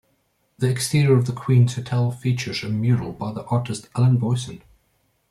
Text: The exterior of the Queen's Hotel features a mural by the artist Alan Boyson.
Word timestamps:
The 0.57 0.67
exterior 0.67 1.13
of 1.15 1.27
the 1.27 1.31
Queen's 1.31 1.75
Hotel 1.75 2.09
features 2.09 2.63
a 2.63 2.69
mural 2.69 3.11
by 3.11 3.33
the 3.33 3.45
artist 3.45 3.87
Alan 3.95 4.17
Boyson. 4.17 4.63